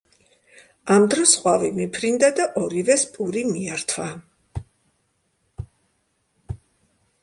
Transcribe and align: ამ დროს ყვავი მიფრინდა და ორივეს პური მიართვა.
ამ 0.95 1.03
დროს 1.13 1.33
ყვავი 1.41 1.69
მიფრინდა 1.75 2.31
და 2.41 2.49
ორივეს 2.63 3.05
პური 3.13 3.45
მიართვა. 3.53 4.11